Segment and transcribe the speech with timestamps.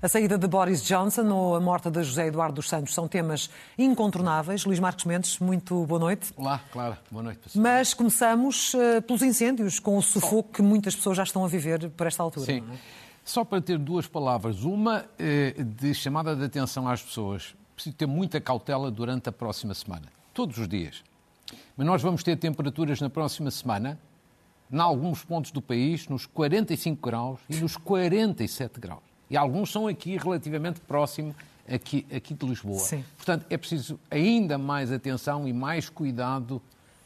[0.00, 3.50] A saída de Boris Johnson ou a morte de José Eduardo dos Santos são temas
[3.76, 4.64] incontornáveis.
[4.64, 6.32] Luís Marcos Mendes, muito boa noite.
[6.36, 7.40] Olá, Clara, boa noite.
[7.56, 11.90] Mas começamos uh, pelos incêndios, com o sufoco que muitas pessoas já estão a viver
[11.90, 12.46] por esta altura.
[12.46, 12.62] Sim.
[12.72, 12.76] É?
[13.24, 14.62] Só para ter duas palavras.
[14.62, 17.54] Uma eh, de chamada de atenção às pessoas.
[17.78, 20.08] Preciso ter muita cautela durante a próxima semana.
[20.34, 21.04] Todos os dias.
[21.76, 23.96] Mas nós vamos ter temperaturas na próxima semana,
[24.68, 29.04] em alguns pontos do país, nos 45 graus e nos 47 graus.
[29.30, 31.32] E alguns são aqui relativamente próximo
[31.72, 32.80] aqui, aqui de Lisboa.
[32.80, 33.04] Sim.
[33.16, 36.60] Portanto, é preciso ainda mais atenção e mais cuidado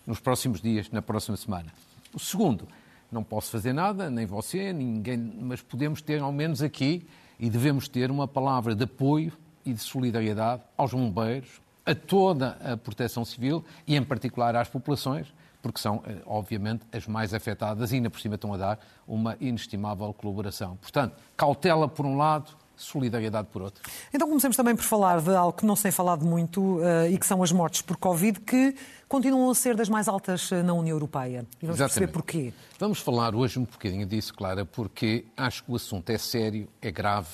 [0.06, 1.66] nos próximos dias, na próxima semana.
[2.14, 2.66] O segundo,
[3.11, 7.06] não posso fazer nada, nem você, ninguém, mas podemos ter ao menos aqui
[7.39, 9.34] e devemos ter uma palavra de apoio
[9.65, 15.33] e de solidariedade aos bombeiros, a toda a proteção civil e, em particular, às populações
[15.62, 19.36] porque são, eh, obviamente, as mais afetadas e ainda por cima estão a dar uma
[19.41, 20.77] inestimável colaboração.
[20.77, 23.83] Portanto, cautela por um lado, solidariedade por outro.
[24.12, 27.17] Então comecemos também por falar de algo que não se tem falado muito uh, e
[27.17, 28.75] que são as mortes por Covid, que
[29.08, 31.47] continuam a ser das mais altas eh, na União Europeia.
[31.62, 31.79] E vamos Exatamente.
[31.79, 32.53] perceber porquê.
[32.79, 36.91] Vamos falar hoje um bocadinho disso, Clara, porque acho que o assunto é sério, é
[36.91, 37.29] grave,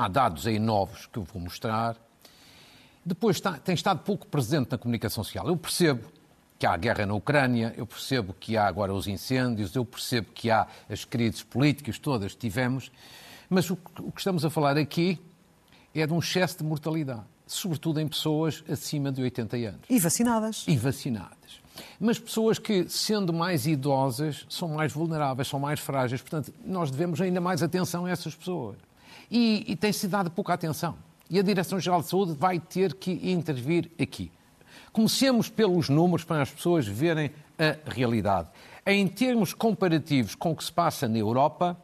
[0.00, 1.94] há dados aí novos que eu vou mostrar.
[3.04, 5.46] Depois está, tem estado pouco presente na comunicação social.
[5.46, 6.08] Eu percebo
[6.58, 10.50] que há guerra na Ucrânia, eu percebo que há agora os incêndios, eu percebo que
[10.50, 12.90] há as crises políticas todas que tivemos,
[13.48, 15.18] mas o que estamos a falar aqui
[15.94, 19.80] é de um excesso de mortalidade, sobretudo em pessoas acima de 80 anos.
[19.88, 20.64] E vacinadas.
[20.68, 21.60] E vacinadas.
[21.98, 26.20] Mas pessoas que, sendo mais idosas, são mais vulneráveis, são mais frágeis.
[26.20, 28.76] Portanto, nós devemos ainda mais atenção a essas pessoas.
[29.30, 30.96] E, e tem-se dado pouca atenção.
[31.28, 34.32] E a Direção-Geral de Saúde vai ter que intervir aqui.
[34.92, 38.48] Comecemos pelos números para as pessoas verem a realidade.
[38.84, 41.76] Em termos comparativos com o que se passa na Europa,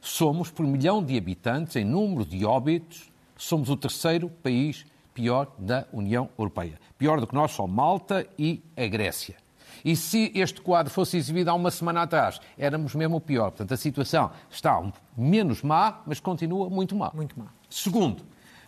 [0.00, 5.86] somos, por milhão de habitantes, em número de óbitos, somos o terceiro país pior da
[5.92, 6.78] União Europeia.
[6.96, 9.41] Pior do que nós só Malta e a Grécia.
[9.84, 13.50] E se este quadro fosse exibido há uma semana atrás, éramos mesmo o pior.
[13.50, 14.82] Portanto, a situação está
[15.16, 17.10] menos má, mas continua muito má.
[17.14, 17.46] Muito má.
[17.68, 18.22] Segundo,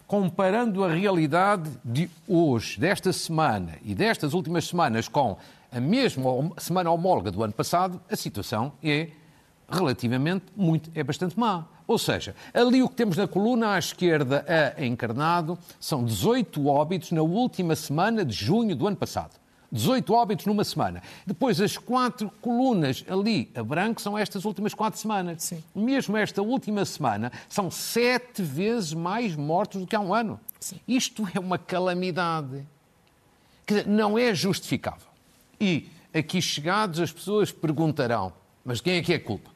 [0.06, 5.36] comparando a realidade de hoje, desta semana e destas últimas semanas com
[5.70, 9.08] a mesma semana homóloga do ano passado, a situação é
[9.68, 11.66] relativamente muito, é bastante má.
[11.86, 14.44] Ou seja, ali o que temos na coluna à esquerda
[14.78, 19.43] a encarnado são 18 óbitos na última semana de junho do ano passado.
[19.74, 21.02] 18 óbitos numa semana.
[21.26, 25.42] Depois, as quatro colunas ali a branco são estas últimas quatro semanas.
[25.42, 25.64] Sim.
[25.74, 30.38] Mesmo esta última semana, são sete vezes mais mortos do que há um ano.
[30.60, 30.78] Sim.
[30.86, 32.64] Isto é uma calamidade
[33.66, 35.08] que não é justificável.
[35.60, 38.32] E aqui chegados, as pessoas perguntarão:
[38.64, 39.50] mas quem é que é culpa?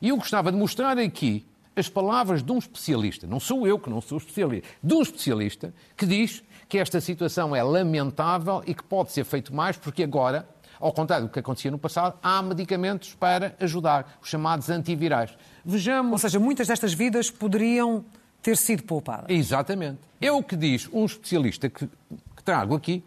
[0.00, 1.44] E eu gostava de mostrar aqui
[1.76, 5.74] as palavras de um especialista, não sou eu que não sou especialista, de um especialista
[5.96, 10.48] que diz que esta situação é lamentável e que pode ser feito mais, porque agora,
[10.78, 15.36] ao contrário do que acontecia no passado, há medicamentos para ajudar, os chamados antivirais.
[15.64, 16.12] Vejamos.
[16.12, 18.04] Ou seja, muitas destas vidas poderiam
[18.40, 19.26] ter sido poupadas.
[19.28, 19.98] Exatamente.
[20.20, 23.02] É o que diz um especialista que, que trago aqui,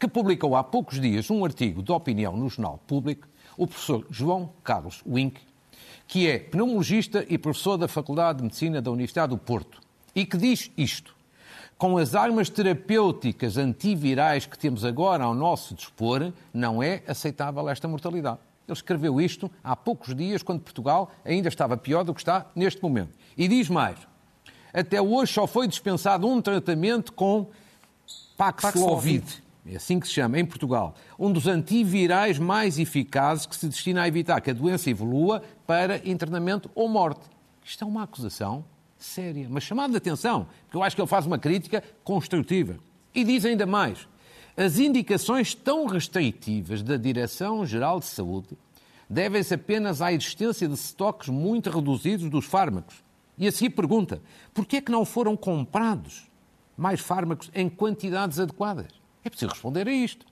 [0.00, 4.48] que publicou há poucos dias um artigo de opinião no Jornal Público, o professor João
[4.64, 5.42] Carlos Wink,
[6.08, 9.78] que é pneumologista e professor da Faculdade de Medicina da Universidade do Porto,
[10.14, 11.14] e que diz isto
[11.76, 17.88] com as armas terapêuticas antivirais que temos agora ao nosso dispor, não é aceitável esta
[17.88, 18.38] mortalidade.
[18.66, 22.82] Ele escreveu isto há poucos dias, quando Portugal ainda estava pior do que está neste
[22.82, 23.12] momento.
[23.36, 23.98] E diz mais:
[24.72, 27.48] até hoje só foi dispensado um tratamento com
[28.36, 33.66] Paxlovid, é assim que se chama, em Portugal, um dos antivirais mais eficazes que se
[33.66, 37.22] destina a evitar que a doença evolua para internamento ou morte.
[37.64, 38.64] Isto é uma acusação
[39.04, 42.78] séria, uma chamada de atenção, porque eu acho que ele faz uma crítica construtiva.
[43.14, 44.08] E diz ainda mais:
[44.56, 48.56] as indicações tão restritivas da Direção-Geral de Saúde
[49.08, 53.04] devem-se apenas à existência de estoques muito reduzidos dos fármacos.
[53.36, 54.22] E a seguir pergunta:
[54.52, 56.28] por que é que não foram comprados
[56.76, 58.88] mais fármacos em quantidades adequadas?
[59.22, 60.26] É preciso responder a isto.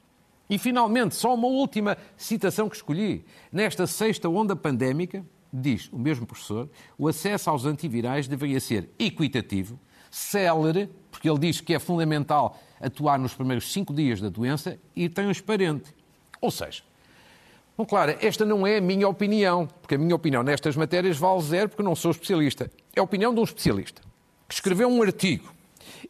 [0.50, 3.24] E, finalmente, só uma última citação que escolhi.
[3.50, 9.78] Nesta sexta onda pandémica, diz o mesmo professor, o acesso aos antivirais deveria ser equitativo,
[10.10, 15.08] célere, porque ele diz que é fundamental atuar nos primeiros cinco dias da doença, e
[15.08, 15.94] transparente.
[16.40, 16.82] Ou seja,
[17.76, 21.40] Bom, claro, esta não é a minha opinião, porque a minha opinião nestas matérias vale
[21.42, 22.70] zero porque não sou especialista.
[22.94, 24.02] É a opinião de um especialista
[24.46, 25.50] que escreveu um artigo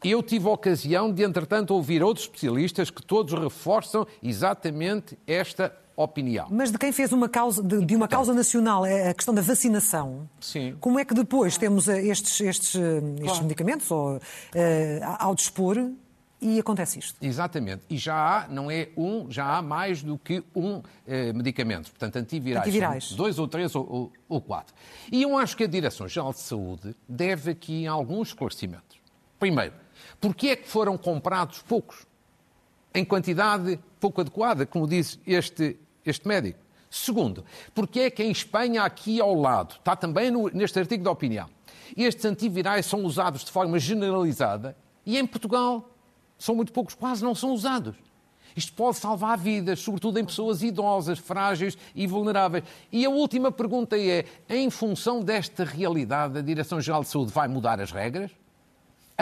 [0.02, 6.46] Eu tive a ocasião de, entretanto, ouvir outros especialistas que todos reforçam exatamente esta opinião.
[6.50, 9.42] Mas de quem fez uma causa, de, de uma causa nacional, é a questão da
[9.42, 10.76] vacinação, sim.
[10.80, 13.42] como é que depois temos eh, estes, estes, eh, estes claro.
[13.44, 14.20] medicamentos ou, uh,
[15.18, 15.76] ao dispor
[16.42, 17.16] e acontece isto.
[17.22, 17.84] Exatamente.
[17.88, 21.88] E já há, não é um, já há mais do que um eh, medicamento.
[21.90, 22.66] Portanto, antivirais.
[22.66, 23.12] antivirais.
[23.12, 24.74] Dois ou três ou, ou, ou, quatro.
[25.10, 28.98] E eu acho que a Direção-Geral de Saúde deve aqui alguns esclarecimentos.
[29.38, 29.72] Primeiro,
[30.20, 32.04] porquê é que foram comprados poucos?
[32.94, 36.58] Em quantidade pouco adequada, como diz este, este médico.
[36.90, 37.44] Segundo,
[37.74, 41.48] porque é que em Espanha, aqui ao lado, está também no, neste artigo da opinião,
[41.96, 45.88] estes antivirais são usados de forma generalizada e em Portugal
[46.38, 47.94] são muito poucos, quase não são usados.
[48.54, 52.64] Isto pode salvar vidas, sobretudo em pessoas idosas, frágeis e vulneráveis.
[52.90, 57.80] E a última pergunta é: em função desta realidade, a Direção-Geral de Saúde vai mudar
[57.80, 58.30] as regras?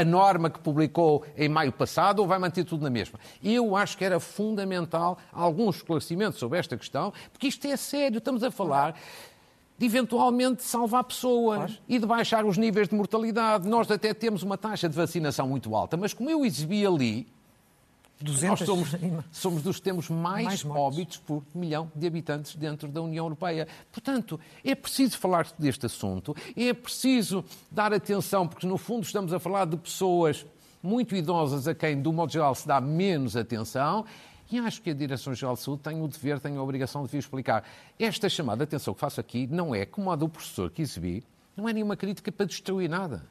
[0.01, 3.21] A norma que publicou em maio passado ou vai manter tudo na mesma?
[3.45, 8.17] Eu acho que era fundamental alguns esclarecimentos sobre esta questão, porque isto é sério.
[8.17, 8.99] Estamos a falar
[9.77, 11.73] de eventualmente salvar pessoas claro.
[11.87, 13.69] e de baixar os níveis de mortalidade.
[13.69, 17.27] Nós até temos uma taxa de vacinação muito alta, mas como eu exibi ali,
[18.21, 18.61] 200...
[18.61, 18.89] nós somos,
[19.31, 23.67] somos dos que temos mais, mais óbitos por milhão de habitantes dentro da União Europeia.
[23.91, 29.39] Portanto, é preciso falar deste assunto, é preciso dar atenção, porque no fundo estamos a
[29.39, 30.45] falar de pessoas
[30.83, 34.05] muito idosas a quem, do modo geral, se dá menos atenção
[34.51, 37.19] e acho que a Direção-Geral de Saúde tem o dever, tem a obrigação de vir
[37.19, 37.65] explicar.
[37.99, 41.23] Esta chamada atenção que faço aqui não é, como a do professor que exibi,
[41.57, 43.25] não é nenhuma crítica para destruir nada.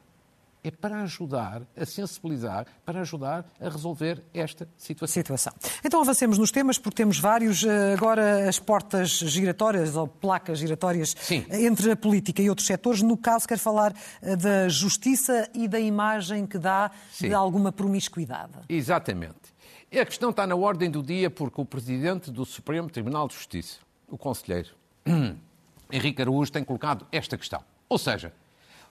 [0.62, 5.14] É para ajudar a sensibilizar, para ajudar a resolver esta situação.
[5.14, 5.52] situação.
[5.82, 7.64] Então avancemos nos temas, porque temos vários.
[7.64, 11.46] Eh, agora, as portas giratórias ou placas giratórias Sim.
[11.50, 13.00] entre a política e outros setores.
[13.00, 17.28] No caso, quero falar eh, da justiça e da imagem que dá Sim.
[17.28, 18.52] de alguma promiscuidade.
[18.68, 19.50] Exatamente.
[19.92, 23.78] A questão está na ordem do dia porque o Presidente do Supremo Tribunal de Justiça,
[24.08, 24.68] o Conselheiro
[25.90, 27.64] Henrique Araújo, tem colocado esta questão.
[27.88, 28.32] Ou seja,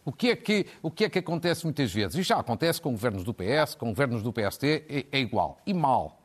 [0.10, 2.16] o que, é que, o que é que acontece muitas vezes?
[2.16, 5.60] E já acontece com governos do PS, com governos do PST, é, é igual.
[5.68, 6.20] E mal.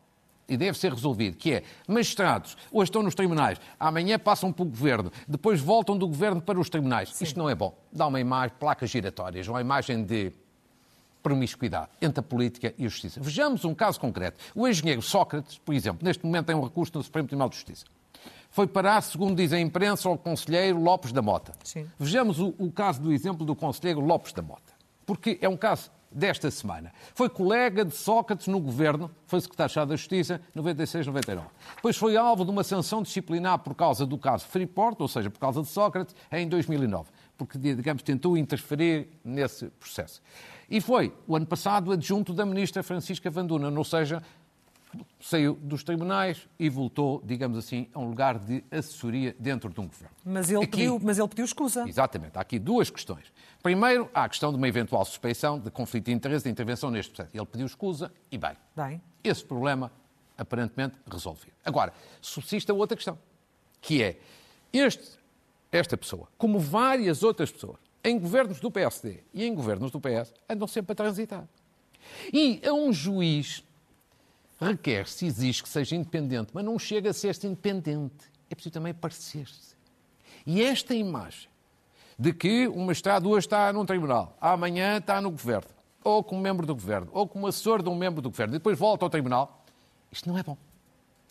[0.48, 4.66] E deve ser resolvido, que é, magistrados, hoje estão nos tribunais, amanhã passam para o
[4.66, 7.10] governo, depois voltam do governo para os tribunais.
[7.10, 7.24] Sim.
[7.24, 7.74] Isto não é bom.
[7.92, 10.32] Dá uma imagem, placas giratórias, uma imagem de
[11.22, 13.20] promiscuidade entre a política e a justiça.
[13.20, 14.38] Vejamos um caso concreto.
[14.54, 17.84] O engenheiro Sócrates, por exemplo, neste momento tem um recurso no Supremo Tribunal de Justiça.
[18.54, 21.52] Foi parar, segundo diz a imprensa, ao conselheiro Lopes da Mota.
[21.64, 21.90] Sim.
[21.98, 24.72] Vejamos o, o caso do exemplo do conselheiro Lopes da Mota.
[25.04, 26.92] Porque é um caso desta semana.
[27.16, 31.42] Foi colega de Sócrates no governo, foi secretário-chefe da Justiça, 96-99.
[31.74, 35.40] Depois foi alvo de uma sanção disciplinar por causa do caso Freeport, ou seja, por
[35.40, 40.22] causa de Sócrates, em 2009, porque, digamos, tentou interferir nesse processo.
[40.70, 44.22] E foi, o ano passado, adjunto da ministra Francisca Vanduna, ou seja,
[45.20, 49.86] saiu dos tribunais e voltou, digamos assim, a um lugar de assessoria dentro de um
[49.86, 50.14] governo.
[50.24, 51.88] Mas ele, aqui, pediu, mas ele pediu escusa.
[51.88, 52.36] Exatamente.
[52.36, 53.32] Há aqui duas questões.
[53.62, 57.12] Primeiro, há a questão de uma eventual suspeição de conflito de interesse de intervenção neste
[57.12, 57.36] processo.
[57.36, 58.56] Ele pediu escusa e bem.
[58.76, 59.00] Bem.
[59.22, 59.90] Esse problema,
[60.36, 61.54] aparentemente, resolvido.
[61.64, 63.18] Agora, subsiste a outra questão,
[63.80, 64.18] que é
[64.72, 65.18] este,
[65.72, 70.34] esta pessoa, como várias outras pessoas, em governos do PSD e em governos do PS,
[70.48, 71.48] andam sempre a transitar.
[72.32, 73.63] E a um juiz
[74.64, 78.30] requer-se, exige que seja independente, mas não chega a ser-se independente.
[78.50, 79.74] É preciso também parecer-se.
[80.46, 81.48] E esta imagem
[82.18, 85.70] de que o magistrado hoje está num tribunal, amanhã está no governo,
[86.02, 88.78] ou como membro do governo, ou como assessor de um membro do governo, e depois
[88.78, 89.64] volta ao tribunal,
[90.12, 90.56] isto não é bom.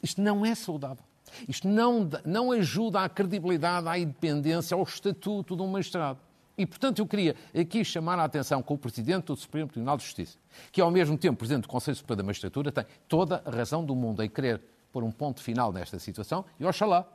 [0.01, 1.03] Isto não é saudável.
[1.47, 6.19] Isto não, não ajuda à credibilidade, à independência, ao estatuto de um magistrado.
[6.57, 10.03] E, portanto, eu queria aqui chamar a atenção com o Presidente do Supremo Tribunal de
[10.03, 10.37] Justiça,
[10.71, 13.95] que, ao mesmo tempo, Presidente do Conselho Superior da Magistratura, tem toda a razão do
[13.95, 17.07] mundo em querer pôr um ponto final nesta situação e, oxalá,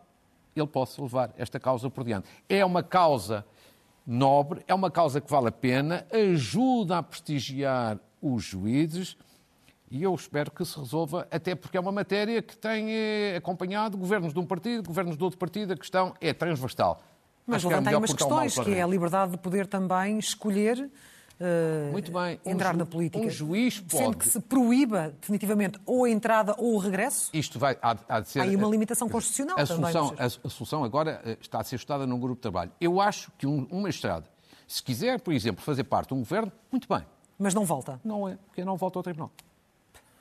[0.57, 2.29] ele possa levar esta causa por diante.
[2.49, 3.47] É uma causa
[4.05, 9.17] nobre, é uma causa que vale a pena, ajuda a prestigiar os juízes
[9.91, 13.97] e eu espero que se resolva, até porque é uma matéria que tem eh, acompanhado
[13.97, 17.01] governos de um partido, governos de outro partido, a questão é transversal.
[17.49, 20.79] Mas levanta aí umas questões, que é a liberdade de poder também escolher
[21.41, 22.39] uh, Muito bem.
[22.45, 23.25] entrar um na política.
[23.25, 24.05] Um juiz pode...
[24.05, 27.31] Sendo que se proíba definitivamente ou a entrada ou o regresso.
[27.33, 28.41] Isto vai, há, há de ser...
[28.41, 29.93] Há aí uma limitação constitucional a também.
[29.93, 32.71] Solução, a, a, solução agora eh, está a ser estudada num grupo de trabalho.
[32.79, 34.27] Eu acho que um, um magistrado,
[34.67, 37.05] se quiser, por exemplo, fazer parte de um governo, muito bem.
[37.39, 37.99] Mas não volta?
[38.05, 39.31] Não é, porque não volta ao tribunal.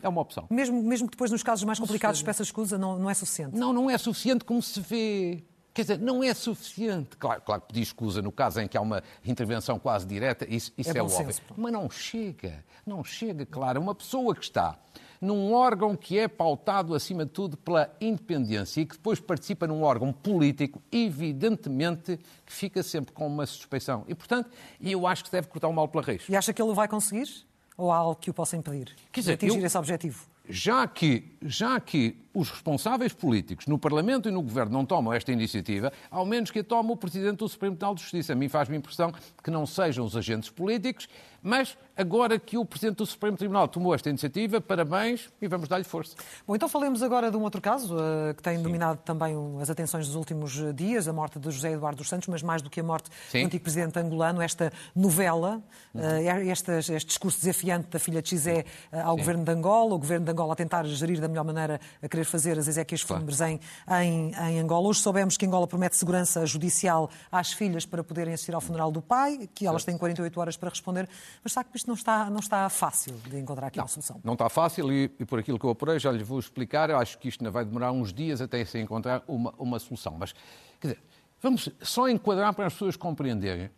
[0.02, 0.46] É uma opção.
[0.50, 3.58] Mesmo, mesmo que depois, nos casos mais complicados, peça escusa, não, não é suficiente?
[3.58, 5.44] Não, não é suficiente como se vê
[5.78, 7.16] Quer dizer, não é suficiente.
[7.18, 10.74] Claro, claro que pedir escusa no caso em que há uma intervenção quase direta, isso,
[10.76, 11.28] isso é, é óbvio.
[11.28, 11.44] Senso.
[11.56, 13.80] Mas não chega, não chega, claro.
[13.80, 14.76] Uma pessoa que está
[15.22, 19.84] num órgão que é pautado, acima de tudo, pela independência e que depois participa num
[19.84, 24.04] órgão político, evidentemente que fica sempre com uma suspeição.
[24.08, 24.50] E, portanto,
[24.82, 26.28] eu acho que deve cortar o mal pela raiz.
[26.28, 27.46] E acha que ele vai conseguir?
[27.78, 29.66] Ou há algo que o possa impedir Quer dizer, de atingir eu...
[29.68, 30.26] esse objetivo?
[30.50, 35.32] Já que, já que os responsáveis políticos no Parlamento e no Governo não tomam esta
[35.32, 38.34] iniciativa, ao menos que a tome o Presidente do Supremo Tribunal de Justiça.
[38.34, 39.12] A mim faz-me impressão
[39.44, 41.08] que não sejam os agentes políticos,
[41.42, 45.84] mas agora que o Presidente do Supremo Tribunal tomou esta iniciativa, parabéns e vamos dar-lhe
[45.84, 46.16] força.
[46.48, 48.64] Bom, então falemos agora de um outro caso uh, que tem Sim.
[48.64, 52.44] dominado também as atenções dos últimos dias, a morte de José Eduardo dos Santos, mas
[52.44, 53.42] mais do que a morte Sim.
[53.42, 55.62] do antigo Presidente angolano, esta novela,
[55.96, 56.00] uh,
[56.46, 59.20] este, este, discurso desafiante da filha de Xizé uh, ao Sim.
[59.20, 62.26] Governo de Angola, o Governo de Angola a tentar gerir da melhor maneira, a querer
[62.26, 64.88] fazer as exéquias fúnebres em, em, em, Angola.
[64.88, 69.02] Hoje soubemos que Angola promete segurança judicial às filhas para poderem assistir ao funeral do
[69.02, 71.10] pai, que elas têm 48 horas para responder,
[71.44, 74.22] mas sabe que isto não está, não está fácil de encontrar aqui não, uma solução.
[74.24, 76.98] Não está fácil e, e, por aquilo que eu apurei, já lhe vou explicar, eu
[76.98, 80.16] acho que isto ainda vai demorar uns dias até se encontrar uma, uma solução.
[80.20, 80.34] Mas,
[80.80, 81.02] quer dizer,
[81.42, 83.70] vamos só enquadrar para as pessoas compreenderem.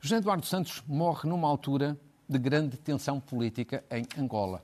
[0.00, 1.98] José Eduardo Santos morre numa altura
[2.28, 4.62] de grande tensão política em Angola.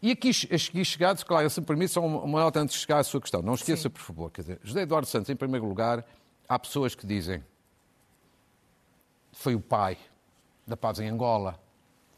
[0.00, 3.04] E aqui, aqui chegados, claro, se me permite, só uma nota antes de chegar à
[3.04, 3.40] sua questão.
[3.40, 3.90] Não esqueça, Sim.
[3.90, 6.04] por favor, quer dizer, José Eduardo Santos, em primeiro lugar,
[6.48, 7.42] há pessoas que dizem
[9.32, 9.96] foi o pai
[10.66, 11.58] da paz em Angola,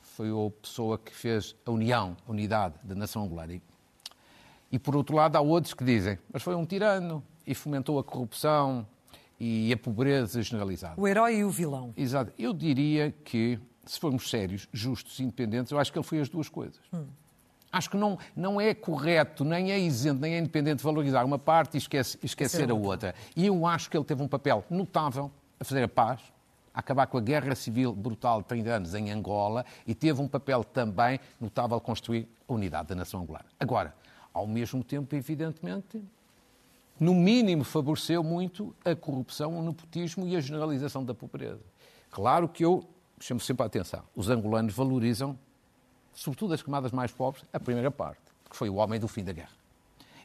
[0.01, 3.61] foi a pessoa que fez a união, a unidade da nação angolana.
[4.71, 8.05] E, por outro lado, há outros que dizem, mas foi um tirano e fomentou a
[8.05, 8.87] corrupção
[9.39, 11.01] e a pobreza generalizada.
[11.01, 11.93] O herói e o vilão.
[11.97, 12.33] Exato.
[12.39, 16.29] Eu diria que, se formos sérios, justos e independentes, eu acho que ele foi as
[16.29, 16.81] duas coisas.
[16.93, 17.07] Hum.
[17.73, 21.75] Acho que não, não é correto, nem é isento, nem é independente valorizar uma parte
[21.75, 23.15] e esquece, esquecer a outra.
[23.35, 26.21] E eu acho que ele teve um papel notável a fazer a paz,
[26.75, 30.65] acabar com a guerra civil brutal de 30 anos em Angola e teve um papel
[30.65, 33.47] também notável construir a unidade da nação angolana.
[33.61, 33.95] Agora,
[34.33, 36.03] ao mesmo tempo, evidentemente,
[36.99, 41.61] no mínimo favoreceu muito a corrupção, o nepotismo e a generalização da pobreza.
[42.11, 42.85] Claro que eu
[43.21, 44.03] chamo sempre a atenção.
[44.15, 45.39] Os angolanos valorizam
[46.15, 49.33] sobretudo as camadas mais pobres, a primeira parte, que foi o homem do fim da
[49.33, 49.64] guerra.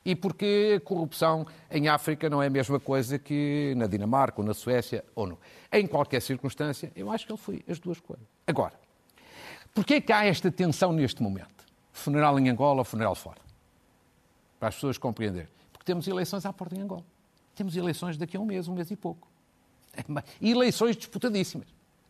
[0.04, 4.48] E porque a corrupção em África não é a mesma coisa que na Dinamarca ou
[4.48, 5.38] na Suécia ou não.
[5.72, 8.26] Em qualquer circunstância, eu acho que ele foi as duas coisas.
[8.48, 8.74] Agora,
[9.74, 11.66] porquê é que há esta tensão neste momento?
[11.92, 13.40] Funeral em Angola ou funeral fora?
[14.60, 15.50] Para as pessoas compreenderem.
[15.72, 17.04] Porque temos eleições à porta em Angola.
[17.56, 19.28] Temos eleições daqui a um mês, um mês e pouco.
[20.40, 21.68] E eleições disputadíssimas.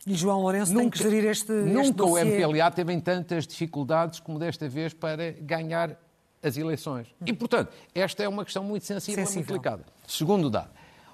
[0.07, 4.19] E João Lourenço nunca, tem que gerir este Nunca este o MPLA teve tantas dificuldades
[4.19, 5.97] como desta vez para ganhar
[6.41, 7.07] as eleições.
[7.25, 9.85] E, portanto, esta é uma questão muito sensível, e muito delicada.
[10.07, 10.71] Segundo dado,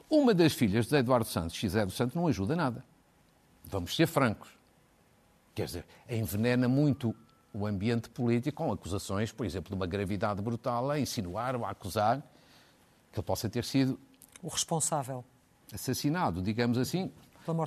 [0.10, 2.84] uma das filhas de Eduardo Santos, Xé dos Santos, não ajuda nada.
[3.64, 4.50] Vamos ser francos.
[5.54, 7.16] Quer dizer, envenena muito
[7.54, 11.70] o ambiente político com acusações, por exemplo, de uma gravidade brutal, a insinuar ou a
[11.70, 12.22] acusar
[13.12, 13.98] que ele possa ter sido...
[14.44, 15.24] O responsável.
[15.74, 17.12] Assassinado, digamos assim,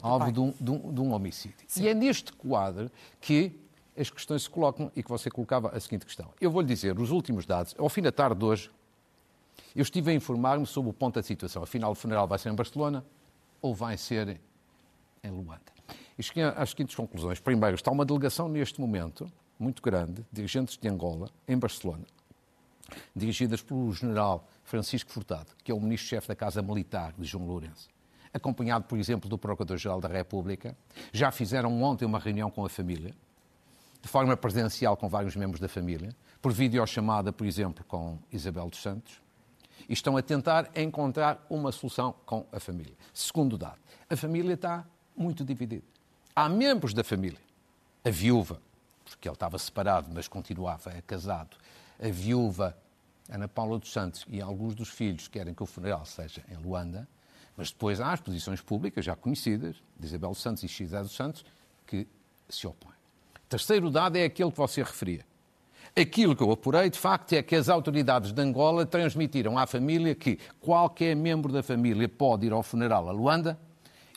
[0.02, 1.56] alvo de um, de, um, de um, homicídio.
[1.66, 1.84] Sim.
[1.84, 3.58] E é neste quadro que
[3.98, 6.32] as questões se colocam e que você colocava a seguinte questão.
[6.40, 7.74] Eu vou-lhe dizer os últimos dados.
[7.76, 8.70] Ao fim da tarde de hoje,
[9.74, 11.62] eu estive a informar-me sobre o ponto da situação.
[11.62, 13.04] Afinal, o funeral vai ser em Barcelona
[13.60, 14.40] ou vai ser
[15.22, 15.72] em Luanda?
[16.16, 17.40] E cheguei às seguintes conclusões.
[17.40, 22.04] Primeiro, está uma delegação neste momento, muito grande, dirigentes de Angola, em Barcelona,
[23.14, 27.88] dirigidas pelo general Francisco Furtado, que é o ministro-chefe da Casa Militar de João Lourenço
[28.32, 30.76] acompanhado, por exemplo, do Procurador-Geral da República.
[31.12, 33.14] Já fizeram ontem uma reunião com a família,
[34.00, 38.80] de forma presencial com vários membros da família, por videochamada, por exemplo, com Isabel dos
[38.80, 39.20] Santos,
[39.88, 42.94] e estão a tentar encontrar uma solução com a família.
[43.12, 43.78] Segundo dado,
[44.08, 44.84] a família está
[45.16, 45.84] muito dividida.
[46.34, 47.38] Há membros da família,
[48.04, 48.60] a viúva,
[49.04, 51.56] porque ele estava separado, mas continuava casado,
[52.00, 52.76] a viúva
[53.28, 57.08] Ana Paula dos Santos e alguns dos filhos querem que o funeral seja em Luanda,
[57.56, 61.44] mas depois há as posições públicas já conhecidas, de Isabel Santos e Xizé dos Santos,
[61.86, 62.06] que
[62.48, 62.97] se opõem.
[63.48, 65.24] Terceiro dado é aquele que você referia.
[65.96, 70.14] Aquilo que eu apurei, de facto, é que as autoridades de Angola transmitiram à família
[70.14, 73.58] que qualquer membro da família pode ir ao funeral a Luanda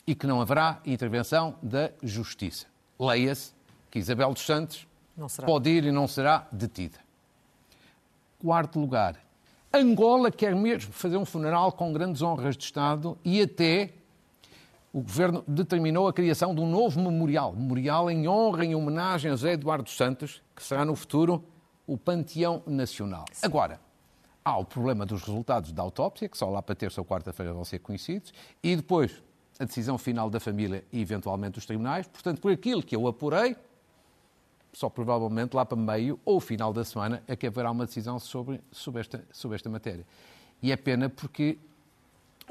[0.06, 2.66] e que não haverá intervenção da justiça.
[3.00, 3.52] Leia-se
[3.90, 4.86] que Isabel dos Santos
[5.44, 6.98] pode ir e não será detida.
[8.38, 9.16] Quarto lugar,
[9.72, 13.90] Angola quer mesmo fazer um funeral com grandes honras de Estado e até
[14.92, 19.34] o governo determinou a criação de um novo memorial, memorial em honra, em homenagem a
[19.34, 21.42] José Eduardo Santos, que será no futuro
[21.86, 23.24] o Panteão Nacional.
[23.32, 23.46] Sim.
[23.46, 23.80] Agora,
[24.44, 27.64] há o problema dos resultados da autópsia, que só lá para terça ou quarta-feira vão
[27.64, 29.22] ser conhecidos, e depois
[29.58, 32.06] a decisão final da família e eventualmente dos tribunais.
[32.06, 33.56] Portanto, por aquilo que eu apurei,
[34.72, 38.60] só provavelmente lá para meio ou final da semana é que haverá uma decisão sobre,
[38.70, 40.06] sobre, esta, sobre esta matéria.
[40.62, 41.58] E é pena porque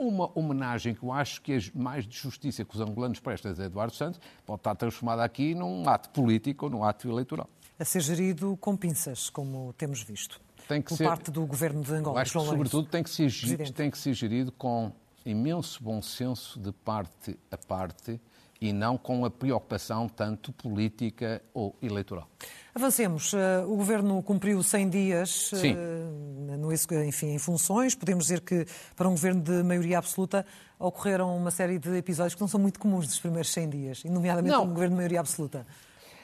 [0.01, 3.63] uma homenagem que eu acho que é mais de justiça que os angolanos prestam a
[3.63, 7.47] Eduardo Santos pode estar transformada aqui num ato político ou num ato eleitoral.
[7.77, 10.41] A ser gerido com pinças, como temos visto.
[10.67, 12.21] Tem que por ser, parte do governo de Angola.
[12.21, 14.91] Acho que, sobretudo, tem que, ser, tem que ser gerido com
[15.25, 18.19] imenso bom senso de parte a parte
[18.59, 22.27] e não com a preocupação tanto política ou eleitoral.
[22.73, 23.33] Avancemos.
[23.33, 27.95] Eh, o Governo cumpriu 100 dias uh, no, enfim, em funções.
[27.95, 30.45] Podemos dizer que, para um Governo de maioria absoluta,
[30.79, 34.55] ocorreram uma série de episódios que não são muito comuns dos primeiros 100 dias, nomeadamente
[34.55, 34.63] não.
[34.63, 35.67] um Governo de maioria absoluta.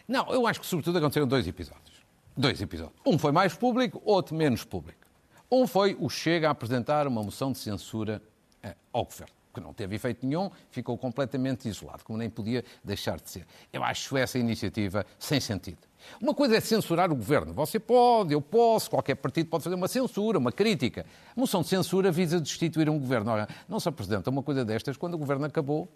[0.08, 1.98] Não, eu acho que, sobretudo, aconteceram dois episódios.
[2.36, 2.96] Dois episódios.
[3.06, 5.06] Um foi mais público, outro menos público.
[5.52, 8.22] Um foi o Chega a apresentar uma moção de censura
[8.64, 13.20] uh, ao Governo que não teve efeito nenhum, ficou completamente isolado, como nem podia deixar
[13.20, 13.46] de ser.
[13.74, 15.87] Eu acho essa iniciativa sem sentido.
[16.22, 17.54] Uma coisa é censurar o governo.
[17.54, 21.06] Você pode, eu posso, qualquer partido pode fazer uma censura, uma crítica.
[21.36, 23.32] A moção de censura visa destituir um governo.
[23.68, 25.88] Não se apresenta uma coisa destas quando o governo acabou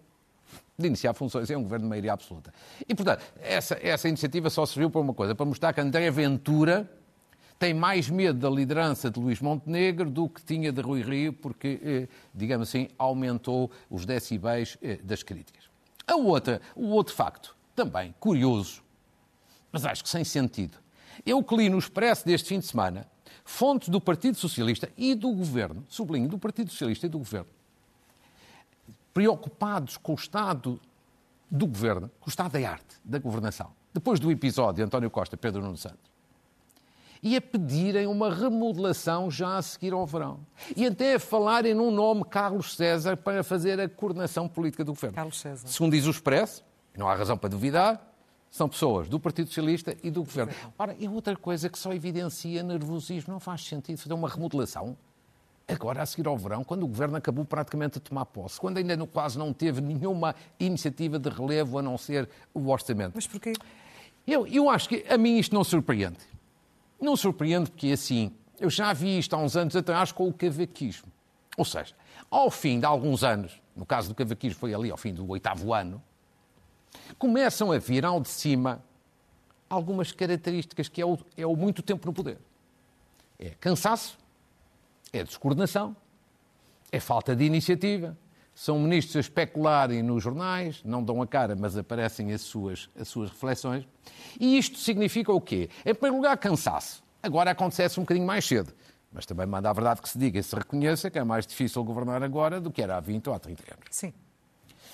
[0.78, 1.50] de iniciar funções.
[1.50, 2.52] É um governo de maioria absoluta.
[2.86, 6.90] E, portanto, essa, essa iniciativa só serviu para uma coisa, para mostrar que André Ventura
[7.58, 11.80] tem mais medo da liderança de Luís Montenegro do que tinha de Rui Rio, porque,
[11.84, 15.70] eh, digamos assim, aumentou os decibéis eh, das críticas.
[16.04, 18.82] A outra, o outro facto, também curioso,
[19.72, 20.78] mas acho que sem sentido.
[21.24, 23.06] Eu que li no Expresso deste fim de semana,
[23.44, 27.48] fontes do Partido Socialista e do Governo, sublinho, do Partido Socialista e do Governo,
[29.12, 30.80] preocupados com o estado
[31.50, 35.36] do Governo, com o estado da arte, da governação, depois do episódio de António Costa,
[35.36, 36.12] Pedro Nuno Santos,
[37.22, 40.40] e a pedirem uma remodelação já a seguir ao verão.
[40.74, 45.14] E até a falarem num nome, Carlos César, para fazer a coordenação política do governo.
[45.14, 45.68] Carlos César.
[45.68, 46.64] Segundo diz o Expresso,
[46.96, 48.11] não há razão para duvidar,
[48.52, 50.52] são pessoas do Partido Socialista e do Governo.
[50.78, 53.32] Ora, é outra coisa que só evidencia nervosismo.
[53.32, 54.94] Não faz sentido fazer uma remodelação
[55.66, 58.94] agora a seguir ao verão, quando o Governo acabou praticamente de tomar posse, quando ainda
[58.94, 63.12] no, quase não teve nenhuma iniciativa de relevo a não ser o orçamento.
[63.14, 63.54] Mas porquê?
[64.26, 66.18] Eu, eu acho que a mim isto não surpreende.
[67.00, 71.10] Não surpreende porque, assim, eu já vi isto há uns anos atrás com o cavaquismo.
[71.56, 71.94] Ou seja,
[72.30, 75.72] ao fim de alguns anos, no caso do cavaquismo foi ali ao fim do oitavo
[75.72, 76.02] ano,
[77.18, 78.82] começam a vir ao de cima
[79.68, 82.38] algumas características que é o, é o muito tempo no poder.
[83.38, 84.18] É cansaço,
[85.12, 85.96] é descoordenação,
[86.90, 88.16] é falta de iniciativa,
[88.54, 93.08] são ministros a especularem nos jornais, não dão a cara, mas aparecem as suas, as
[93.08, 93.86] suas reflexões.
[94.38, 95.70] E isto significa o quê?
[95.86, 97.02] Em primeiro lugar, cansaço.
[97.22, 98.72] Agora acontece um bocadinho mais cedo.
[99.10, 101.82] Mas também manda a verdade que se diga e se reconheça que é mais difícil
[101.84, 103.84] governar agora do que era há 20 ou há 30 anos.
[103.90, 104.12] Sim.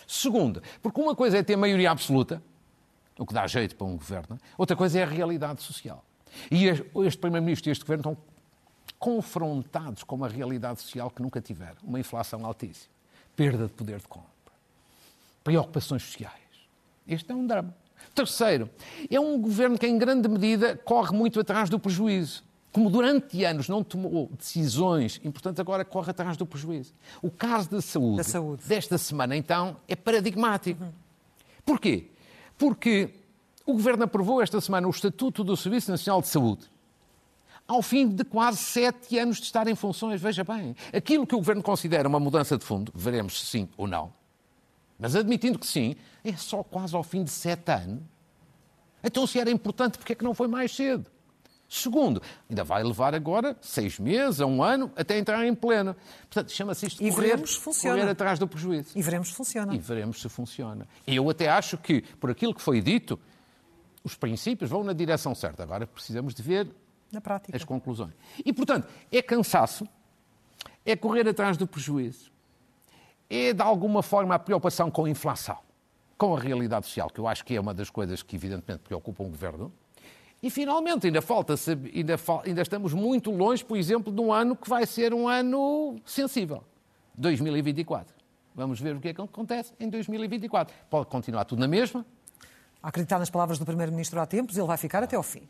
[0.09, 2.43] Segundo, porque uma coisa é ter maioria absoluta,
[3.19, 6.03] o que dá jeito para um governo, outra coisa é a realidade social.
[6.51, 8.17] E este Primeiro-Ministro e este Governo estão
[8.99, 12.99] confrontados com uma realidade social que nunca tiveram, uma inflação altíssima
[13.39, 14.29] perda de poder de compra,
[15.45, 16.35] preocupações sociais.
[17.07, 17.73] Este é um drama.
[18.13, 18.69] Terceiro,
[19.09, 22.43] é um governo que, em grande medida, corre muito atrás do prejuízo.
[22.73, 26.93] Como durante anos não tomou decisões importantes, agora corre atrás do prejuízo.
[27.23, 28.63] O caso da saúde, da saúde.
[28.67, 30.85] desta semana, então, é paradigmático.
[30.85, 30.93] Uhum.
[31.65, 32.11] Porquê?
[32.57, 33.15] Porque
[33.65, 36.71] o Governo aprovou esta semana o Estatuto do Serviço Nacional de Saúde,
[37.67, 40.21] ao fim de quase sete anos de estar em funções.
[40.21, 43.87] Veja bem, aquilo que o Governo considera uma mudança de fundo, veremos se sim ou
[43.87, 44.13] não,
[44.99, 48.03] mas admitindo que sim, é só quase ao fim de sete anos.
[49.03, 51.07] Então, se era importante, porquê é que não foi mais cedo?
[51.69, 55.95] Segundo, ainda vai levar agora seis meses a um ano até entrar em pleno.
[56.23, 57.39] Portanto, chama-se isto de correr,
[57.83, 58.93] correr atrás do prejuízo.
[58.97, 59.75] E veremos se funciona.
[59.75, 60.89] E veremos se funciona.
[61.07, 63.21] Eu até acho que, por aquilo que foi dito,
[64.03, 65.63] os princípios vão na direção certa.
[65.63, 66.71] Agora precisamos de ver
[67.53, 68.15] as conclusões.
[68.45, 69.87] E, portanto, é cansaço,
[70.87, 72.31] é correr atrás do prejuízo,
[73.29, 75.59] é, de alguma forma, a preocupação com a inflação,
[76.17, 79.25] com a realidade social, que eu acho que é uma das coisas que, evidentemente, preocupam
[79.25, 79.73] o Governo.
[80.43, 81.55] E, finalmente, ainda, falta,
[81.95, 85.97] ainda, ainda estamos muito longe, por exemplo, de um ano que vai ser um ano
[86.05, 86.63] sensível,
[87.17, 88.15] 2024.
[88.55, 90.75] Vamos ver o que é que acontece em 2024.
[90.89, 92.05] Pode continuar tudo na mesma.
[92.83, 95.43] Acreditar nas palavras do Primeiro-Ministro há tempos, ele vai ficar até ao fim.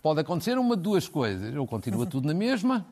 [0.00, 1.54] Pode acontecer uma de duas coisas.
[1.56, 2.86] Ou continua tudo na mesma,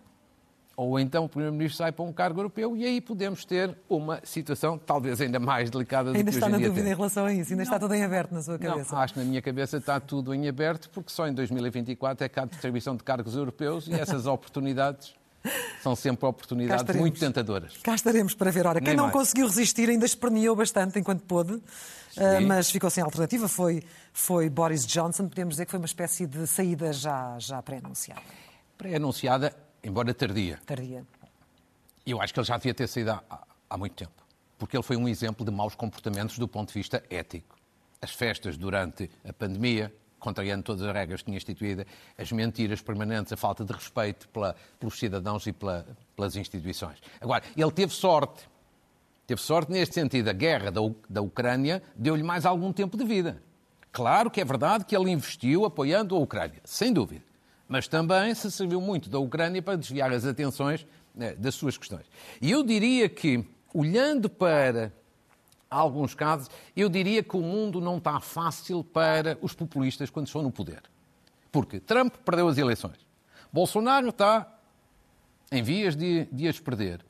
[0.76, 4.78] ou então o Primeiro-Ministro sai para um cargo europeu e aí podemos ter uma situação
[4.78, 7.32] talvez ainda mais delicada do ainda que está hoje em dia dúvida em relação a
[7.32, 7.52] isso?
[7.52, 7.62] Ainda não.
[7.62, 8.94] está tudo em aberto na sua cabeça?
[8.94, 12.28] Não, acho que na minha cabeça está tudo em aberto porque só em 2024 é
[12.28, 15.14] que há distribuição de cargos europeus e essas oportunidades
[15.82, 17.76] São sempre oportunidades muito tentadoras.
[17.82, 18.66] Cá estaremos para ver.
[18.66, 19.12] Ora, quem Nem não mais.
[19.12, 21.62] conseguiu resistir ainda esperneou bastante enquanto pôde, uh,
[22.46, 23.48] mas ficou sem alternativa.
[23.48, 23.82] Foi,
[24.12, 25.28] foi Boris Johnson.
[25.28, 28.22] Podemos dizer que foi uma espécie de saída já, já pré-anunciada.
[28.78, 29.54] Pré-anunciada,
[29.84, 30.58] embora tardia.
[30.66, 31.06] Tardia.
[32.06, 34.12] Eu acho que ele já devia ter saído há, há muito tempo.
[34.58, 37.56] Porque ele foi um exemplo de maus comportamentos do ponto de vista ético.
[38.00, 43.32] As festas durante a pandemia, contrariando todas as regras que tinha instituída, as mentiras permanentes,
[43.32, 46.98] a falta de respeito pela, pelos cidadãos e pela, pelas instituições.
[47.20, 48.48] Agora, ele teve sorte.
[49.26, 50.28] Teve sorte neste sentido.
[50.28, 53.42] A guerra da, da Ucrânia deu-lhe mais algum tempo de vida.
[53.90, 57.22] Claro que é verdade que ele investiu apoiando a Ucrânia, sem dúvida.
[57.68, 62.04] Mas também se serviu muito da Ucrânia para desviar as atenções né, das suas questões.
[62.40, 64.92] E eu diria que, olhando para
[65.70, 70.42] alguns casos, eu diria que o mundo não está fácil para os populistas quando estão
[70.42, 70.82] no poder.
[71.50, 72.98] Porque Trump perdeu as eleições.
[73.52, 74.52] Bolsonaro está
[75.50, 77.04] em vias de, de as perder.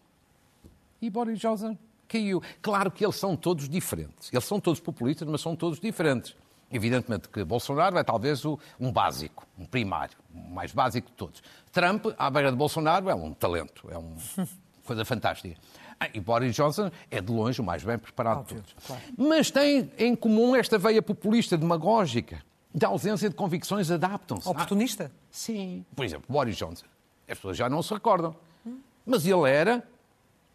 [1.01, 2.43] E Boris Johnson caiu.
[2.61, 4.31] Claro que eles são todos diferentes.
[4.33, 6.37] Eles são todos populistas, mas são todos diferentes.
[6.75, 11.41] Evidentemente que Bolsonaro é talvez o, um básico, um primário, o mais básico de todos.
[11.71, 14.17] Trump, à beira de Bolsonaro, é um talento, é uma
[14.85, 15.57] coisa fantástica.
[16.01, 18.87] Ah, e Boris Johnson é de longe o mais bem preparado Óbvio, de todos.
[18.89, 19.03] Claro.
[19.17, 22.43] Mas tem em comum esta veia populista, demagógica,
[22.75, 24.49] da ausência de convicções, adaptam-se.
[24.49, 25.13] Oportunista?
[25.15, 25.87] Ah, sim.
[25.95, 26.87] Por exemplo, Boris Johnson.
[27.29, 28.35] As pessoas já não se recordam.
[28.67, 28.81] Hum.
[29.07, 29.81] Mas ele era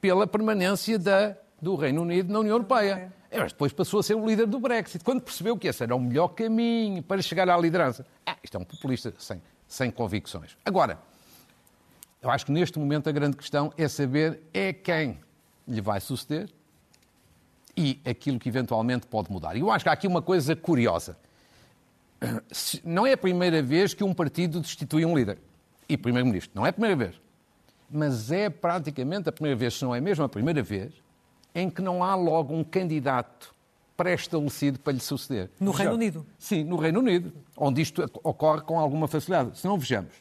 [0.01, 3.13] pela permanência da, do Reino Unido na União Europeia.
[3.29, 3.39] Okay.
[3.39, 5.99] Mas depois passou a ser o líder do Brexit, quando percebeu que esse era o
[5.99, 8.05] melhor caminho para chegar à liderança.
[8.25, 10.57] Ah, isto é um populista sem, sem convicções.
[10.65, 10.99] Agora,
[12.21, 15.19] eu acho que neste momento a grande questão é saber é quem
[15.67, 16.49] lhe vai suceder
[17.77, 19.55] e aquilo que eventualmente pode mudar.
[19.55, 21.15] E eu acho que há aqui uma coisa curiosa.
[22.83, 25.37] Não é a primeira vez que um partido destitui um líder
[25.87, 26.51] e primeiro-ministro.
[26.55, 27.21] Não é a primeira vez.
[27.89, 30.93] Mas é praticamente a primeira vez, se não é mesmo a primeira vez,
[31.53, 33.53] em que não há logo um candidato
[33.97, 35.49] pré-estabelecido para lhe suceder.
[35.59, 36.25] No Reino Unido?
[36.37, 39.57] Sim, no Reino Unido, onde isto ocorre com alguma facilidade.
[39.57, 40.13] Se não vejamos.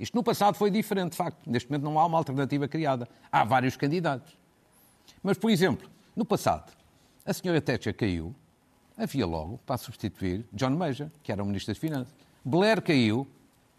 [0.00, 1.38] Isto no passado foi diferente, de facto.
[1.50, 3.08] Neste momento não há uma alternativa criada.
[3.30, 4.38] Há vários candidatos.
[5.22, 6.72] Mas, por exemplo, no passado,
[7.26, 8.34] a senhora Thatcher caiu,
[8.96, 12.14] havia logo para substituir John Major, que era o Ministro das Finanças.
[12.44, 13.26] Blair caiu,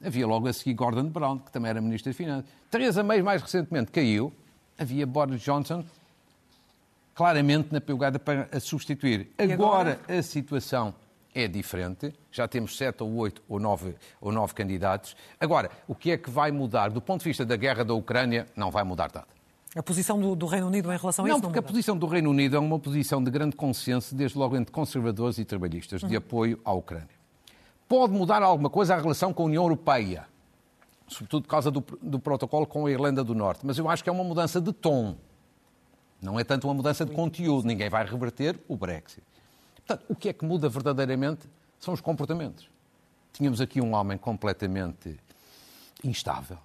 [0.03, 2.49] havia logo a seguir Gordon Brown, que também era Ministro das Finanças.
[2.69, 4.31] Theresa May, mais recentemente, caiu,
[4.77, 5.83] havia Boris Johnson,
[7.13, 9.31] claramente na pegada para a substituir.
[9.37, 10.93] Agora, agora a situação
[11.33, 12.13] é diferente.
[12.31, 15.15] Já temos sete ou oito ou nove, ou nove candidatos.
[15.39, 16.89] Agora, o que é que vai mudar?
[16.89, 19.27] Do ponto de vista da guerra da Ucrânia, não vai mudar nada.
[19.75, 21.95] A posição do, do, Reino Unido em relação a não, isso não, porque a posição
[21.95, 26.01] do Reino Unido é uma posição de grande consenso, desde logo entre conservadores e trabalhistas,
[26.01, 26.17] de uhum.
[26.17, 27.19] apoio à Ucrânia.
[27.87, 30.25] Pode mudar alguma coisa a relação com a União Europeia,
[31.07, 34.09] sobretudo por causa do, do protocolo com a Irlanda do Norte, mas eu acho que
[34.09, 35.15] é uma mudança de tom.
[36.21, 37.67] Não é tanto uma mudança de conteúdo.
[37.67, 39.23] Ninguém vai reverter o Brexit.
[39.75, 41.47] Portanto, o que é que muda verdadeiramente
[41.79, 42.69] são os comportamentos.
[43.33, 45.17] Tínhamos aqui um homem completamente
[46.03, 46.57] instável,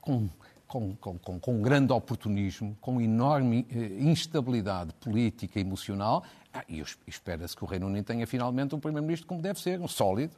[0.00, 0.28] com
[0.74, 6.24] com, com, com, com grande oportunismo, com enorme eh, instabilidade política e emocional.
[6.52, 9.86] Ah, e espera-se que o Reino Unido tenha finalmente um Primeiro-Ministro como deve ser, um
[9.86, 10.34] sólido,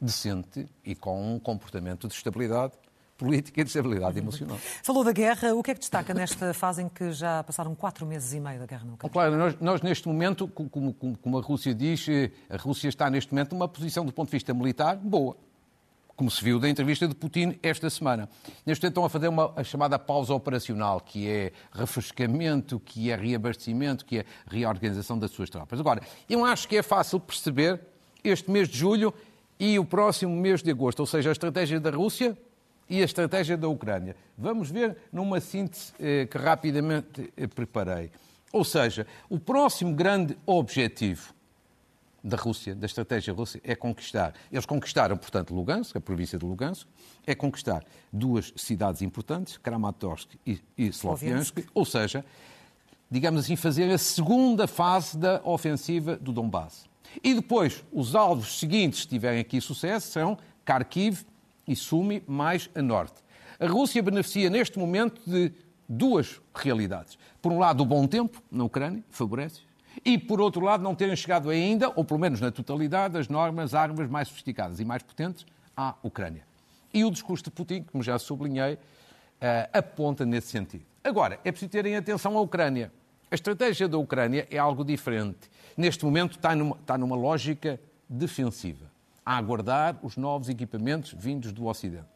[0.00, 2.72] decente e com um comportamento de estabilidade
[3.16, 4.58] política e de estabilidade emocional.
[4.82, 5.54] Falou da guerra.
[5.54, 8.58] O que é que destaca nesta fase em que já passaram quatro meses e meio
[8.58, 9.12] da guerra na Ucrânia?
[9.12, 13.32] Claro, nós, nós, neste momento, como, como, a Rússia diz, eh, a Rússia está neste
[13.32, 15.36] momento numa posição do ponto de vista militar boa
[16.16, 18.28] como se viu da entrevista de Putin esta semana.
[18.64, 23.16] Neste momento estão a fazer uma a chamada pausa operacional, que é refrescamento, que é
[23.16, 25.80] reabastecimento, que é reorganização das suas tropas.
[25.80, 27.80] Agora, eu acho que é fácil perceber
[28.22, 29.12] este mês de julho
[29.58, 32.36] e o próximo mês de agosto, ou seja, a estratégia da Rússia
[32.88, 34.16] e a estratégia da Ucrânia.
[34.36, 38.10] Vamos ver numa síntese eh, que rapidamente eh, preparei.
[38.52, 41.34] Ou seja, o próximo grande objetivo
[42.22, 44.32] da Rússia, da estratégia russa, é conquistar.
[44.50, 46.86] Eles conquistaram, portanto, Lugansk, a província de Lugansk,
[47.26, 52.24] é conquistar duas cidades importantes, Kramatorsk e, e Sloviansk, ou seja,
[53.10, 56.86] digamos assim, fazer a segunda fase da ofensiva do Donbass.
[57.22, 61.24] E depois, os alvos seguintes, se tiverem aqui sucesso, são Kharkiv
[61.66, 63.22] e Sumi, mais a norte.
[63.58, 65.52] A Rússia beneficia neste momento de
[65.88, 67.18] duas realidades.
[67.40, 69.62] Por um lado, o bom tempo na Ucrânia, favorece,
[70.04, 73.74] e, por outro lado, não terem chegado ainda, ou pelo menos na totalidade, as normas,
[73.74, 75.46] armas mais sofisticadas e mais potentes
[75.76, 76.42] à Ucrânia.
[76.92, 78.78] E o discurso de Putin, como já sublinhei,
[79.40, 80.84] eh, aponta nesse sentido.
[81.02, 82.90] Agora, é preciso terem atenção à Ucrânia.
[83.30, 85.50] A estratégia da Ucrânia é algo diferente.
[85.76, 88.90] Neste momento está numa, está numa lógica defensiva,
[89.24, 92.06] a aguardar os novos equipamentos vindos do Ocidente.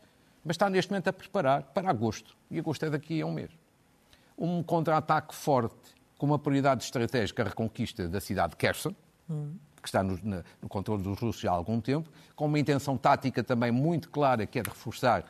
[0.45, 2.37] mas está neste momento a preparar para agosto.
[2.51, 3.51] E agosto é daqui a um mês.
[4.37, 8.95] Um contra-ataque forte, com uma prioridade estratégica, a reconquista da cidade de Kherson,
[9.29, 9.55] hum.
[9.83, 10.19] que está no,
[10.63, 14.59] no controle dos russos há algum tempo, com uma intenção tática também muito clara, que
[14.59, 15.25] é de reforçar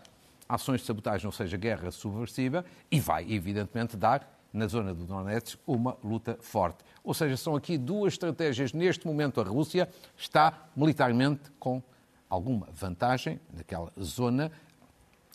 [0.49, 5.59] ações de sabotagem, ou seja, guerra subversiva, e vai, evidentemente, dar na zona do Donetsk
[5.67, 6.85] uma luta forte.
[7.05, 8.73] Ou seja, são aqui duas estratégias.
[8.73, 11.83] Neste momento, a Rússia está militarmente com
[12.29, 14.51] alguma vantagem naquela zona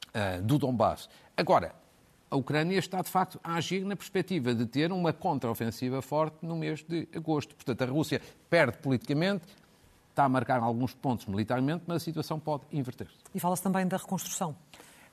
[0.10, 1.10] uh, do Donbass.
[1.36, 1.74] Agora,
[2.30, 6.56] a Ucrânia está, de facto, a agir na perspectiva de ter uma contraofensiva forte no
[6.56, 7.56] mês de agosto.
[7.56, 9.46] Portanto, a Rússia perde politicamente,
[10.10, 13.18] está a marcar alguns pontos militarmente, mas a situação pode inverter-se.
[13.36, 14.56] E fala-se também da reconstrução.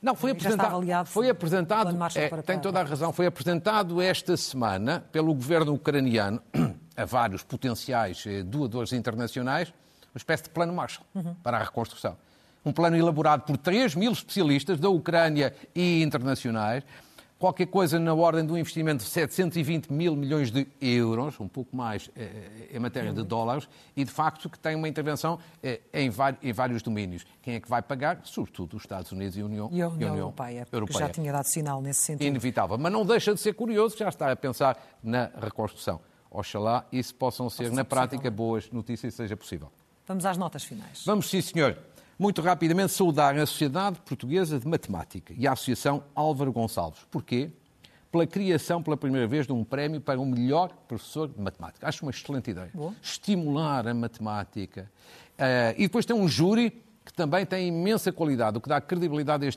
[0.02, 1.06] Não, foi apresentado.
[1.06, 1.96] Foi apresentado.
[2.16, 3.12] É, tem toda a razão.
[3.12, 6.40] Foi apresentado esta semana pelo governo ucraniano
[6.96, 9.72] a vários potenciais eh, doadores internacionais
[10.14, 11.34] uma espécie de plano Marshall uhum.
[11.42, 12.16] para a reconstrução.
[12.64, 16.84] Um plano elaborado por 3 mil especialistas da Ucrânia e internacionais
[17.40, 21.74] qualquer coisa na ordem de um investimento de 720 mil milhões de euros, um pouco
[21.74, 26.10] mais eh, em matéria de dólares, e de facto que tem uma intervenção eh, em,
[26.10, 27.24] vários domínios.
[27.40, 28.20] Quem é que vai pagar?
[28.24, 30.98] Sobretudo os Estados Unidos e a União, e a União, União Europeia, Europeia.
[30.98, 32.26] já tinha dado sinal nesse sentido.
[32.26, 32.76] Inevitável.
[32.76, 35.98] Mas não deixa de ser curioso já está a pensar na reconstrução.
[36.30, 38.36] Oxalá isso possam ser, Posso na ser prática, possível.
[38.36, 39.72] boas notícias e seja possível.
[40.06, 41.04] Vamos às notas finais.
[41.06, 41.78] Vamos, sim, senhor
[42.20, 47.00] muito rapidamente saudar a Sociedade Portuguesa de Matemática e a Associação Álvaro Gonçalves.
[47.10, 47.50] Porquê?
[48.12, 51.88] Pela criação, pela primeira vez, de um prémio para o melhor professor de matemática.
[51.88, 52.70] Acho uma excelente ideia.
[52.74, 52.94] Boa.
[53.00, 54.90] Estimular a matemática.
[55.38, 59.46] Uh, e depois tem um júri que também tem imensa qualidade, o que dá credibilidade
[59.46, 59.48] a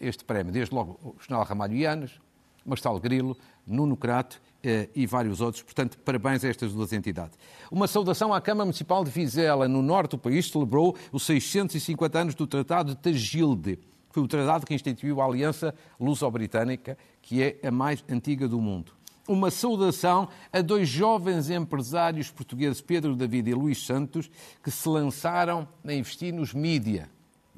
[0.00, 0.52] este, prémio.
[0.52, 2.20] Desde logo o General Ramalho Ianes,
[2.68, 5.62] Marcelo Grilo, Nuno Crato eh, e vários outros.
[5.62, 7.38] Portanto, parabéns a estas duas entidades.
[7.70, 12.34] Uma saudação à Câmara Municipal de Vizela, no norte do país, celebrou os 650 anos
[12.34, 13.78] do Tratado de Tagilde.
[14.10, 18.92] Foi o tratado que instituiu a Aliança Luso-Britânica, que é a mais antiga do mundo.
[19.28, 24.30] Uma saudação a dois jovens empresários portugueses, Pedro David e Luís Santos,
[24.62, 27.10] que se lançaram a investir nos mídia.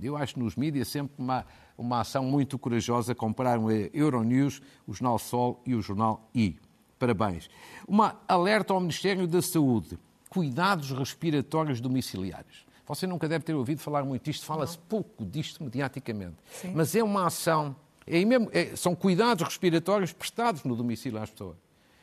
[0.03, 1.47] Eu acho nos mídia sempre uma,
[1.81, 3.15] uma ação muito corajosa.
[3.15, 6.57] Compraram a Euronews, o Jornal Sol e o Jornal I.
[6.99, 7.49] Parabéns.
[7.89, 9.99] Uma alerta ao Ministério da Saúde.
[10.29, 12.67] Cuidados respiratórios domiciliários.
[12.87, 16.37] Você nunca deve ter ouvido falar muito disto, fala-se pouco disto mediaticamente.
[16.51, 16.73] Sim.
[16.75, 17.75] Mas é uma ação,
[18.07, 21.57] é mesmo, é, são cuidados respiratórios prestados no domicílio às pessoas.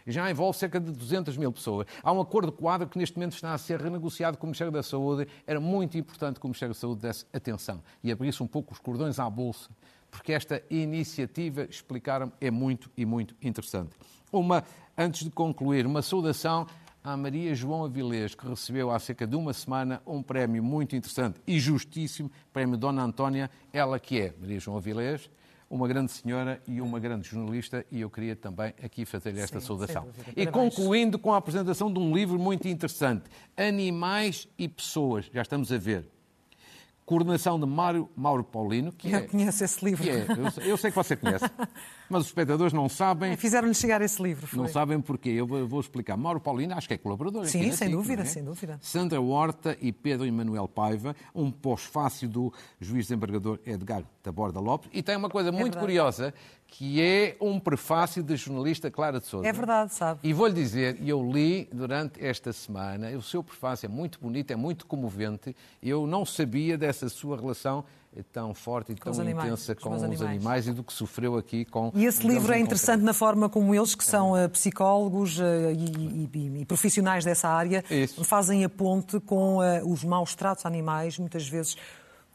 [0.07, 1.85] Já envolve cerca de 200 mil pessoas.
[2.01, 4.81] Há um acordo quadro que neste momento está a ser renegociado com o Ministério da
[4.81, 5.27] Saúde.
[5.45, 8.79] Era muito importante que o Ministério da Saúde desse atenção e abrisse um pouco os
[8.79, 9.69] cordões à bolsa,
[10.09, 13.91] porque esta iniciativa, explicaram é muito e muito interessante.
[14.31, 14.63] Uma
[14.99, 16.65] Antes de concluir, uma saudação
[17.03, 21.39] à Maria João Avilés, que recebeu há cerca de uma semana um prémio muito interessante
[21.45, 25.29] e justíssimo, prémio Dona Antónia, ela que é, Maria João Avilés,
[25.69, 29.67] uma grande senhora e uma grande jornalista, e eu queria também aqui fazer esta Sim,
[29.67, 30.08] saudação.
[30.36, 33.25] E concluindo com a apresentação de um livro muito interessante,
[33.56, 36.16] Animais e Pessoas, já estamos a ver
[37.07, 38.91] coordenação de Mário, Mauro Paulino.
[38.91, 40.07] Que eu é, conheço esse livro.
[40.07, 40.25] É,
[40.59, 41.45] eu, eu, sei que você conhece,
[42.09, 43.31] mas os espectadores não sabem.
[43.31, 44.45] É, Fizeram-lhe chegar esse livro.
[44.45, 44.59] Foi.
[44.59, 45.29] Não sabem porquê.
[45.29, 46.17] Eu vou explicar.
[46.17, 47.45] Mauro Paulino, acho que é colaborador.
[47.45, 48.25] Sim, sem dúvida, é?
[48.25, 48.77] sem dúvida.
[48.81, 54.89] Sandra Horta e Pedro Emanuel Paiva, um pós-fácil do juiz desembargador Edgar Taborda Lopes.
[54.93, 56.33] E tem uma coisa é muito curiosa,
[56.67, 59.47] que é um prefácio da jornalista Clara de Souza.
[59.47, 60.19] É verdade, sabe.
[60.21, 64.56] E vou-lhe dizer, eu li durante esta semana, o seu prefácio é muito bonito, é
[64.56, 65.56] muito comovente.
[65.82, 67.84] Eu não sabia dessa sua relação
[68.23, 70.30] tão forte e com tão intensa com, os, animais.
[70.30, 70.67] animais.
[70.67, 71.91] e do que sofreu aqui com.
[71.93, 76.30] E esse livro é interessante na forma como eles, que são uh, psicólogos uh, e,
[76.34, 78.23] e, e, profissionais dessa área, Isso.
[78.23, 81.77] fazem a ponte com uh, os maus tratos a animais, muitas vezes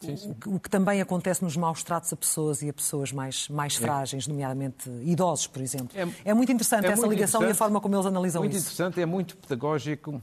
[0.05, 0.37] Sim, sim.
[0.47, 3.79] O, que também acontece nos maus tratos a pessoas e a pessoas mais, mais é.
[3.79, 5.91] frágeis, nomeadamente idosos, por exemplo.
[5.95, 8.43] É, é muito interessante é essa muito ligação interessante, e a forma como eles analisam
[8.43, 8.67] muito isso.
[8.67, 10.23] Muito interessante, é muito pedagógico.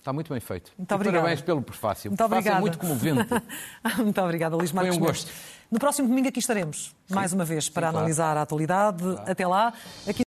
[0.00, 0.72] Está muito bem feito.
[0.78, 1.18] Muito obrigada.
[1.18, 2.10] Parabéns pelo prefácio.
[2.10, 2.56] Muito obrigada.
[2.56, 3.28] é muito comovente.
[4.02, 4.96] muito obrigada, Luís Marcos.
[4.96, 5.30] Foi um gosto.
[5.70, 7.14] No próximo domingo aqui estaremos, Sim.
[7.14, 8.38] mais uma vez, para Sim, analisar claro.
[8.40, 9.02] a atualidade.
[9.02, 9.30] Claro.
[9.30, 9.72] Até lá.
[10.08, 10.18] Aqui